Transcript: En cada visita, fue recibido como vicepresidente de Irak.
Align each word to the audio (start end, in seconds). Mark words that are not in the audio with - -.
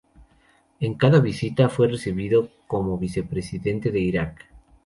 En 0.79 0.95
cada 0.95 1.19
visita, 1.19 1.69
fue 1.69 1.87
recibido 1.87 2.49
como 2.65 2.97
vicepresidente 2.97 3.91
de 3.91 3.99
Irak. 3.99 4.47